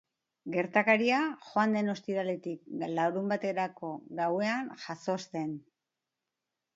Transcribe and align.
Gertakaria 0.53 1.17
joan 1.49 1.75
den 1.77 1.91
ostiraletik 1.93 2.71
larunbaterako 2.93 3.91
gauean 4.21 4.73
jazo 4.87 5.17
zen. 5.33 5.53